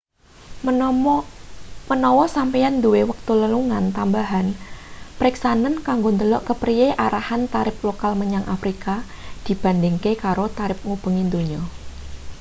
[1.89, 4.47] menawa sampeyan duwe wektu lelungan tambahan
[5.19, 8.95] periksanen kanggo ndelok kepriye arahan tarip total menyang afrika
[9.45, 11.61] dibandingake karo tarip ngubengi donya